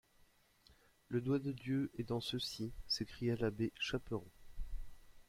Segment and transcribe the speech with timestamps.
[1.09, 4.25] Le doigt de Dieu est dans ceci, s’écria l’abbé Chaperon.